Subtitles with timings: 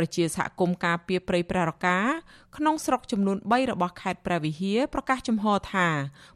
[0.00, 1.98] ប្រជាសហគមន៍ការពារព្រៃព្រះរកា
[2.56, 5.86] ក្នុងស្រុកចំនួន3របស់ខេត្តព្រះវិហារប្រកាសចំហថា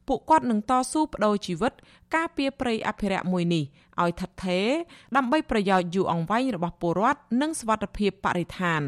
[0.09, 1.73] ពួកគាត់នឹងតស៊ូបដូរជីវិត
[2.15, 3.65] ការពារព្រៃអភិរក្សមួយនេះ
[4.03, 4.69] ឲ្យថិតថេរ
[5.17, 8.83] ដើម្បីប្រយោជន៍យូរអង្វែងរបស់ពលរដ្ឋនិងសុវត្ថិភាពបរិស្ថាន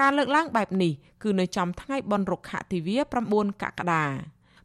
[0.00, 2.96] ការលើកឡើងបែបនេះគឺនៅចំថ្ងៃបុណ្យរុក្ខទិវា
[3.30, 4.04] 9កក្កដា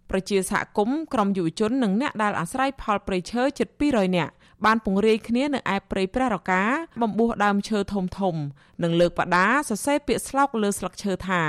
[0.09, 4.34] ប្រជាសហគមន៍ក្រុមយុវជននិងអ្នកដែលអាស្រ័យផលព្រៃឈើជិត200នាក់
[4.66, 6.64] បានពង្រាយគ្នានៅឯព្រៃព្រះរកា
[7.02, 8.36] បំពោះដើមឈើធំធំ
[8.84, 11.41] និងលើកបដាសរសេរពាក្យស្លោកលើស្លឹកឈើថា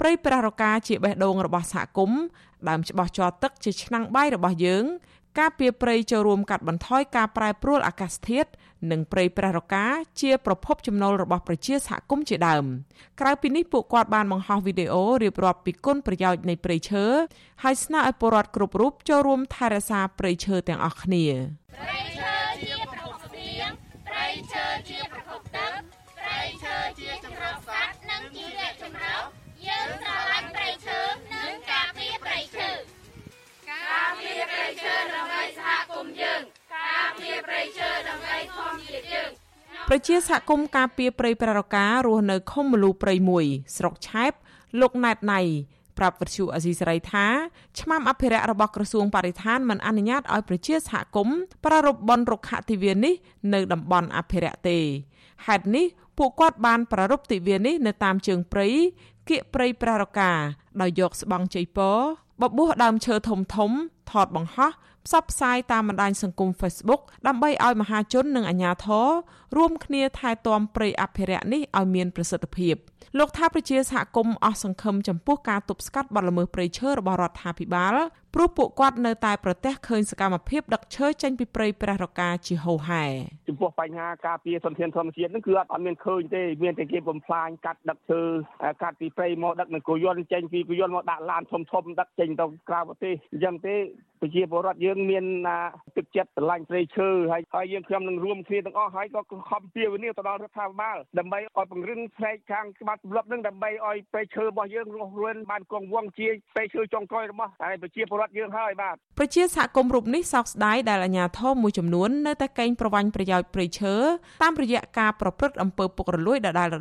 [0.00, 2.20] ព្រៃព្រះរកាជាបេះដូងរបស់សហគមន៍
[2.68, 4.84] ដើមច្បាស់ជ័រទឹកជាឆ្នាំងបាយរបស់យើង
[5.38, 8.50] ការពៀព្រៃចូលរួមកាត់បន្ថយការប្រែប្រួលអាកាសធាតុ
[8.90, 9.84] និងព្រៃព្រះរកា
[10.20, 12.64] ជាប្រភពចំណូលរបស់ប្រជាសហគមន៍ជាដើម
[13.20, 17.04] ក្រៅពីនេះពួកគាត់បានបង្ហោះវីដេអូរៀបរាប់ពីគុណប្រយោជន៍នៃព្រៃឈើ
[17.62, 21.24] ហើយស្នើឲ្យពលរដ្ឋគ្រប់រូបចូលរួមថែរក្សាព្រៃឈើទាំងអស់គ្នា
[21.72, 22.23] ព្រៃឈើ
[39.96, 43.44] ប្រជាសហគមន៍ការពារព្រៃប្ររការស់នៅខុំមលូព្រៃមួយ
[43.76, 44.32] ស្រុកឆែប
[44.80, 45.40] លោកណែតណៃ
[45.98, 47.26] ប្រាប់វិទ្យុអស៊ីសេរីថា
[47.80, 53.14] ឆ្មាំអភិរក្សរបស់ក្រសួងបរិស្ថានមិនអនុញ្ញាតឲ្យប្រជាសហគមន៍ប្រារព្ធបុណ្យរុក្ខទិវានេះ
[53.54, 54.78] នៅតំបន់អភិរក្សទេ
[55.46, 55.86] ហេតុនេះ
[56.18, 58.68] ពួកគាត់បានប្រារព្ធទិវានេះនៅតាមជើងព្រៃ
[59.28, 60.30] គៀកព្រៃប្រារកា
[60.80, 61.80] ដោយយកស្បង់ជ័យព
[62.42, 63.70] បបួសដើមឈើធំធំ
[64.10, 64.72] ថតបង្ហោះ
[65.06, 69.08] ផ្សព្វផ្សាយតាមបណ្ដាញសង្គម Facebook ដើម្បីឲ្យមហាជននិងអាជ្ញាធរ
[69.56, 72.74] រួមគ្នាថែទាំព្រៃអភិរក្សនេះឲ្យមានប្រសិទ្ធភាព។
[73.18, 77.96] លោកថាប្រជាសហគមន៍អស់សង្ឃឹមចំពោះការទប់ស្កាត់បទល្មើសព្រៃឈើរបស់រដ្ឋាភិបាល
[78.36, 83.04] ព្រោះពួកគាត់នៅតែប្រទះឃើញសកម្មភាពដឹកឈើចេញពីព្រៃព្រះរកាជាហូរហែ
[83.48, 88.20] ចំពោះបញ្ហាការពារសន្តានធម្មជាតិហ្នឹងគឺអត់អត់មានឃើញទេមានតែគេបំផ្លាញកាត់ដឹកឈើ
[88.82, 93.76] កាត់ពីព្រៃមកដឹកនឹងគោយន្តចេញពីគោយន្តមកដាក់ឡានធំធំដឹកចេញទៅក្រៅប្រទេសអញ្ចឹងទេ
[94.20, 95.24] ប្រជាពលរដ្ឋយើងមាន
[95.96, 113.94] ទឹកចិត្តស្រឡាញ់ព្រៃឈើហើយហើយយើងខ្ញុំនឹងរួមគ្នាទាំងអស់ហើយក៏ខំពីវនីទៅដល់រដ្ឋាភិបាលដើម្បីឲ្យពង្រឹងផ្នែកខាងច្បាប់ទម្លាប់នឹងដើម្បីឲ្យព្រៃឈើរបស់យើងរស់រានបានគង់វង្សជាព្រៃឈើចុងក្រោយរបស់ហើយប្រជាពលរដ្ឋយើងហើយបាទប្រជាសហគមន៍រូបនេះសោកស្ដាយដែលអាជ្ញាធរមួយចំនួននៅតែកេងប្រវ័ញ្ចប្រយោជន៍ព្រៃឈើ
[114.42, 116.72] តាមរយៈការប្រព្រឹត្តអំពើពុករលួយដដែលៗ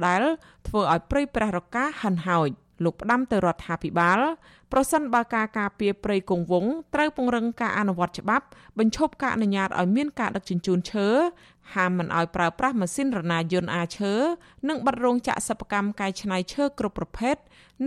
[0.67, 2.49] ធ្វើឲ្យព្រៃព្រះរកាហិនហោច
[2.83, 4.19] លោកផ្ដាំទៅរដ្ឋាភិបាល
[4.71, 8.45] ប្រសិនបើការការពារព្រៃគង់វង្សត្រូវពង្រឹងការអនុវត្តច្បាប់
[8.79, 11.07] បញ្ឈប់ការអនុញ្ញាតឲ្យមានការដឹកជញ្ជូនឈើ
[11.73, 14.13] ហាមមិនឲ្យប្រើប្រាស់ម៉ាស៊ីនរណាយន្តអាឈើ
[14.69, 17.35] និងបិទរោងចក្រសិប្បកម្មកែច្នៃឈើគ្រប់ប្រភេទ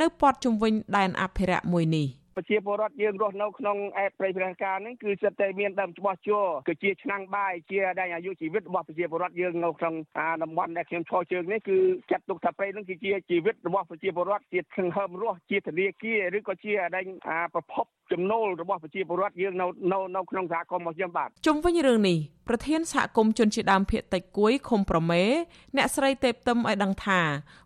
[0.01, 9.95] នៅព័ទ្ធជុំវិញដែនអភិរក្សមួយនេះ។ ប្រជាពលរដ្ឋយើងរស់នៅក្នុងអេតព្រៃព្រះការនេះគឺសិតតែមានដើមច្បាស់ជួរគឺជាឆ្នាំងបាយជាដែលអាយុជីវិតរបស់ប្រជាពលរដ្ឋយើងនៅក្នុង
[10.43, 11.79] តំបន់ដែលខ្ញុំឈរជើងនេះគឺ
[12.11, 17.07] ចាត់ទុកថាព្រៃនឹងគឺជាជីវិតរបស់ប្រជាពលរដ្ឋជាសង្ហើមរស់ជាធនាគារឬក៏ជាដែង
[17.55, 22.19] ប្រភព ចំណូលរបស់ប្រជាពលរដ្ឋយើងនៅនៅនៅក្នុងសហគមន៍របស់យើងបាទជុំវិញរឿងនេះ
[22.49, 25.23] ប្រធានសហគមន៍ជនជាដើមភៀតតិចគួយឃុំប្រមេ
[25.77, 27.21] អ្នកស្រីទេពទឹមឲ្យដឹងថា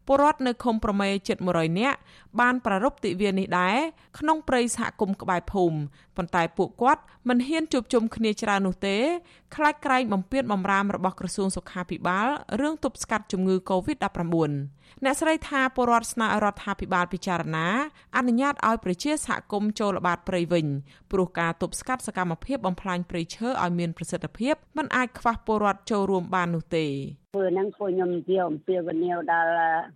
[0.07, 1.99] ពលរដ្ឋនៅឃុំប្រមេជិត100នាក់
[2.41, 3.77] បានប្រារព្ធទិវានេះដែរ
[4.19, 5.79] ក្នុងព្រៃសហគមន៍ក្បែរភូមិ
[6.21, 8.97] ប៉ុន្តែពួកគាត់មិនហ៊ានជួបជុំគ្នាច្រើននោះទេ
[9.55, 12.29] ខ្លាចក្រែងបំពេញបំរាមរបស់ក្រសួងសុខាភិបាល
[12.61, 14.35] រឿងទប់ស្កាត់ជំងឺ Covid-19
[15.05, 17.67] អ្នកស្រីថាពលរដ្ឋស្នើឲ្យរដ្ឋាភិបាលពិចារណា
[18.17, 20.67] អនុញ្ញាតឲ្យប្រជាសហគមន៍ចូលល្បាតព្រៃវិញ
[21.13, 26.87] ព្រោះការទប់ស្កាត់សកម្មភាពបំផ្លាញព្រៃឈើឲ្យមានប្រសិទ្ធភាពមិនអាចខ្វះពលរដ្ឋចូលរួមបាននោះទេ
[27.35, 29.51] ធ្វើហ្នឹងពួកខ្ញុំជាអំពាវនាវដល់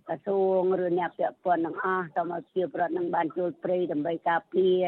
[0.07, 4.81] ក្រសួងឬអ្នកពាក់ព័ន្ធទាំងអស់សូមឲ្យជាប្រវត្តិនឹងបានចូលព្រៃដើម្បីការពារ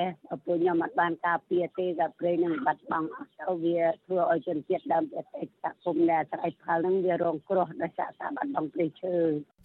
[0.46, 9.16] ពួកខ្ញុំអត់បានការពារទេតែព្រៃនឹងបាត់បង់អស់ទៅវាធ្វើឲ្យជនជាតិដើមប្រទេសសហគមន៍ដែលស្រ័យផលហ្នឹងវារងគ្រោះដោយសារការបាត់បង់ព្រៃឈើ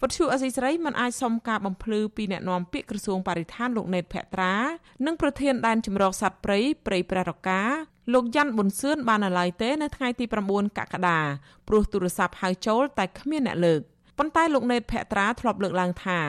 [0.01, 4.53] ពទ្យុអសីស្រីមិនអាចសុំការបំភ្លឺពីអ្នកនាំពាក្យក្រសួងបរិស្ថានលោកណេតភក្ត្រា
[5.05, 7.61] និងប្រធានដែនចម្រោះសត្វព្រៃព្រៃព្រះរកា
[8.11, 11.19] លោកយ៉ាន់ប៊ុនសឿនបាននៅឡើយទេនៅថ្ងៃទី9កក្កដា
[11.67, 13.81] ព្រោះទូរស័ព្ទហៅចូលតែគ្មានអ្នកលើក
[14.17, 16.19] ប៉ុន្តែលោកណេតភក្ត្រាធ្លាប់លើកឡើងថា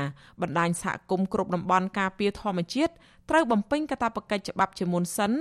[0.40, 2.92] បណ្ដាញសហគមន៍គ្រប់តំបន់ការពារធម្មជាតិ
[3.30, 5.32] ត្រូវបំពេញកាតព្វកិច្ចច្បាប់ជាមុនសិន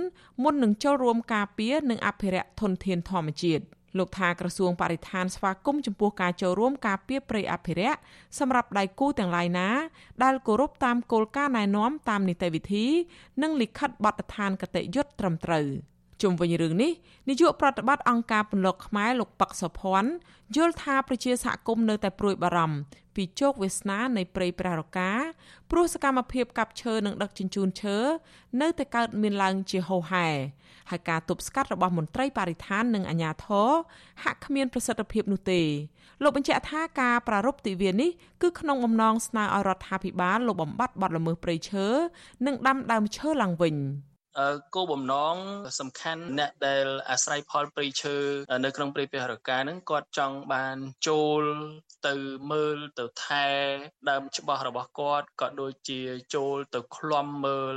[0.42, 3.64] មុននឹងចូលរួមការពារនិងអភិរក្សធនធានធម្មជាតិ
[3.98, 7.98] លោកថាក្រសួងបរិស្ថានស្វាគមន៍ចំពោះការចូលរួមការពារព្រៃអភិរក្ស
[8.38, 9.68] សម្រាប់ដៃគូទាំងឡាយណា
[10.22, 12.86] ដែលគោរពតាមគោលការណ៍ណែនាំតាមនីតិវិធី
[13.42, 15.66] និងលិខិតបទដ្ឋានគតិយុត្តត្រឹមត្រូវ
[16.22, 16.92] ជុំវិញរឿងនេះ
[17.28, 20.10] នាយកប្រតិបត្តិអង្គការពន្លកខ្មែរលោកប៉ាក់សុភ័ណ្ឌ
[20.56, 22.76] យល់ថាប្រជាសហគមន៍នៅតែព្រួយបារម្ភ
[23.16, 25.10] ពីជោគវាសនានៃព្រៃប្រះរកា
[25.70, 27.96] ព្រោះសកម្មភាពកាប់ឈើនិងដឹកជញ្ជូនឈើ
[28.60, 30.28] នៅតែកើតមានឡើងជាហូរហែ
[30.90, 33.70] ហើយការទប់ស្កាត់របស់មន្ត្រីបរិស្ថាននិងអាជ្ញាធរ
[34.24, 35.62] ហាក់គ្មានប្រសិទ្ធភាពនោះទេ
[36.22, 38.10] លោកបញ្ជាក់ថាការប្រារព្ធទិវានេះ
[38.42, 41.86] គឺក្នុងបំណងស្នើឲ្យរដ្ឋាភិបាលលុបបំបាត់បទល្មើសព្រៃឈើ
[42.46, 43.76] និងដាំដើមឈើឡើងវិញ។
[44.74, 45.36] គោលបំណង
[45.80, 48.16] សំខាន់អ្នកដែលអាស្រ័យផលព្រៃឈើ
[48.64, 50.76] នៅក្នុងព្រៃពហរកាហ្នឹងគាត់ចង់បាន
[51.08, 51.42] ចូល
[52.06, 52.14] ទៅ
[52.50, 53.46] មើលទៅថែ
[54.10, 56.00] ដើមច្បាស់របស់គាត់ក៏ដូចជា
[56.34, 57.74] ចូលទៅឃ្លាំមើល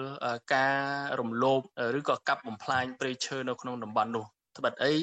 [0.55, 0.81] ការ
[1.19, 1.61] រំលោភ
[1.97, 4.25] ឬក៏កាប់បំផ្លាញព្រៃឈើនៅក្នុងតំបន់នោះ
[4.57, 4.93] ត្បិតអី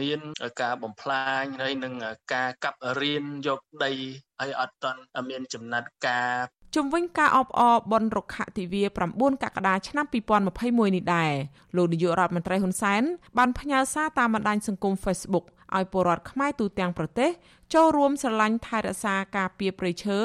[0.00, 0.20] មាន
[0.62, 1.94] ការបំផ្លាញហើយនឹង
[2.34, 3.92] ការកាប់រៀនយកដី
[4.40, 5.00] ហើយអត់តន់
[5.30, 6.30] មានចំណាត់ការ
[6.74, 8.82] ជំវិញការអបអរបនរុក្ខទិវា
[9.12, 10.06] 9កក្កដាឆ្នាំ
[10.50, 11.32] 2021នេះដែរ
[11.76, 13.02] លោកនាយករដ្ឋមន្ត្រីហ៊ុនសែន
[13.38, 15.44] បានផ្ញើសារតាមបណ្ដាញសង្គម Facebook
[15.76, 17.30] ឲ្យពលរដ្ឋខ្មែរទូទាំងប្រទេស
[17.74, 20.18] ចូលរួមស្រឡាញ់ថែរក្សាការពារព្រៃឈើ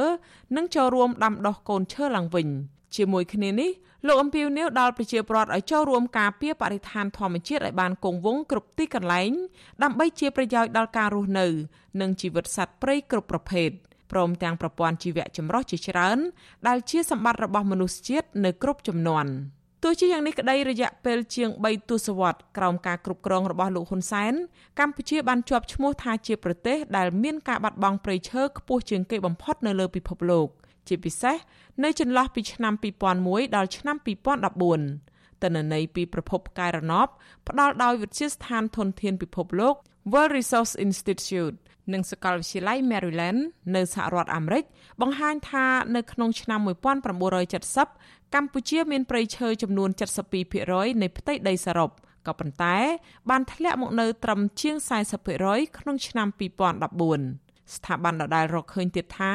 [0.55, 2.47] និងចូលរួមដាំដុះកូនឈើឡើងវិញ
[2.95, 3.71] ជាមួយគ្នានេះ
[4.07, 9.31] លោកអំពីវនីវដល់ប្រជាពលរដ្ឋឲ្យចូលរួមការពារបរិស្ថានធម្មជាតិឲ្យបានគង់វង្សគ្រប់ទីកន្លែង
[9.83, 11.47] ដើម្បីជាប្រយោជន៍ដល់ការរស់នៅ
[12.01, 13.71] និងជីវិតសត្វព្រៃគ្រប់ប្រភេទ
[14.11, 16.17] ព្រមទាំងប្រព័ន្ធជីវៈចម្រុះជាច្រើន
[16.67, 19.31] ដែលជាសម្បត្តិរបស់មនុស្សជាតិនៅគ្រប់ជំនាន់
[19.83, 24.33] ទោះជាយ៉ាងនេះក្តីរយៈពេលជាង3ទសវត្សរ៍ក្រោមការគ្រប់គ្រងរបស់លោកហ៊ុនសែន
[24.79, 30.47] កម្ពុជាបានជាប់ឈ្មោះថាជាប្រទេសដែលមានការបាត់បង់ព្រៃឈើខ្ពស់ជាងគេបំផុតនៅលើពិភពលោក
[30.87, 31.37] ជាពិសេស
[31.83, 32.73] នៅចន្លោះពីឆ្នាំ
[33.15, 33.97] 2001ដល់ឆ្នាំ
[34.69, 37.07] 2014តនន័យពីប្រភពផ្កាយរណប
[37.47, 39.75] ផ្ដល់ដោយវិទ្យាស្ថានធនធានពិភពលោក
[40.11, 41.55] World Resource Institute
[41.93, 43.41] និងសាកលវិទ្យាល័យ Maryland
[43.75, 44.63] នៅសហរដ្ឋអាមេរិក
[45.01, 45.65] បង្ហាញថា
[45.95, 46.59] នៅក្នុងឆ្នាំ
[47.47, 49.89] 1970កម្ពុជាមានព្រៃឈើចំនួន
[50.45, 51.89] 72%នៃផ្ទៃដីសរុប
[52.27, 52.77] ក៏ប៉ុន្តែ
[53.29, 54.75] បានធ្លាក់មកនៅត្រឹមជាង
[55.27, 59.33] 40%ក្នុងឆ្នាំ2014 ស្ថាប័នដដែលរកឃើញទៀតថា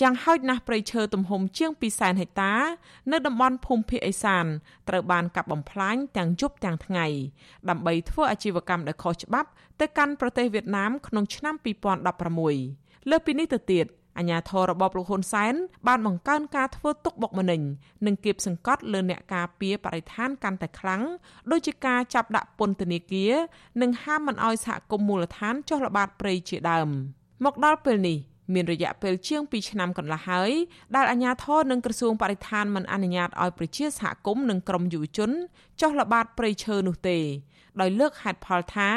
[0.00, 2.54] យ៉ាងហោចណាស់ព្រៃឈើទំហំជាង200,000ហិកតា
[3.12, 4.46] នៅតំបន់ភូមិភាគឦសាន
[4.88, 7.06] ត្រូវបានកាប់បំផ្លាញទាំងយប់ទាំងថ្ងៃ
[7.68, 9.48] ដើម្បីធ្វើអាជីវកម្មដែលខុសច្បាប់
[9.80, 11.54] ទៅកាន់ប្រទេសវៀតណាមក្នុងឆ្នាំ
[12.32, 13.86] 2016លើពីនេះទៅទៀត
[14.18, 15.54] អាញាធររបបលោកហ៊ុនសែន
[15.86, 17.60] បានបង្កើនការធ្វើទុកបុកម្នេញ
[18.06, 21.02] និងគៀបសង្កត់លើអ្នកការពារបរិស្ថានកាន់តែខ្លាំង
[21.50, 23.32] ដោយជាការចាប់ដាក់ពន្ធនាគារ
[23.82, 26.90] និងហាមមិនអោយសហគមន៍មូលដ្ឋានចុះល្បាតព្រៃជាដើម។
[27.44, 28.18] មកដល់ពេលនេះ
[28.54, 30.50] មានរយៈពេលជាង2ឆ្នាំកន្លះហើយ
[30.96, 35.30] ដែលអាជ្ញាធរនិងក្រសួងបរិស្ថានមិនអនុញ្ញាតឲ្យប្រជាសហគមន៍និងក្រុមយុវជន
[35.80, 37.18] ចុះល្បាតព្រៃឈើនោះទេ
[37.80, 38.90] ដោយលើកហេតុផលថា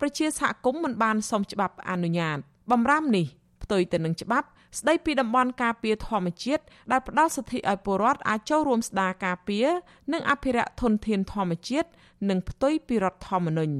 [0.00, 2.38] ប្រជាសហគមន៍មិនបានសុំច្បាប់អនុញ្ញាត
[2.70, 3.26] បំរាមនេះ
[3.62, 4.48] ផ្ទុយទៅនឹងច្បាប់
[4.78, 6.62] ស្ដីពីតំបន់ការពារធម្មជាតិ
[6.92, 9.66] ដែលផ្ដល់សិទ្ធិឲ្យពលរដ្ឋអាចចូលរួមស្ដារការពារ
[10.12, 11.88] និងអភិរក្សធនធានធម្មជាតិ
[12.28, 13.76] និងផ្ទុយពីរដ្ឋធម្មនុញ្ញ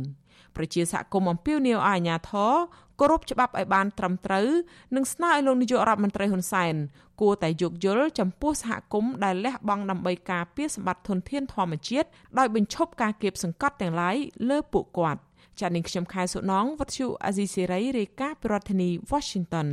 [0.56, 2.52] ប្រជាសហគមន៍អំពាវនាវឲ្យអាជ្ញាធរ
[3.00, 4.48] គោរពច្បាប់ឲ្យបានត្រឹមត្រូវ
[4.96, 6.74] និងស្នើឲ្យលោកនាយករដ្ឋមន្ត្រីហ៊ុនសែន
[7.20, 12.08] គួរតែយោគយល់ចំពោះសហគមន៍ដែលលះបង់ដើម្បីការពារសម្បត្តិធនធានធម្មជាតិ
[12.38, 14.16] ដោយបញ្ឈប់ការគៀបសង្កត់ទាំងឡាយ
[14.48, 15.20] លើពួកគាត់
[15.60, 19.68] ចា៎នាងខ្ញុំខែសុណងវັດឈូអាស៊ីសេរីរាយការណ៍ពីរដ្ឋធានី Washington